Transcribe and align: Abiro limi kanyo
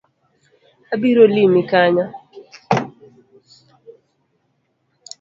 Abiro 0.93 1.23
limi 1.33 1.61
kanyo 1.71 2.05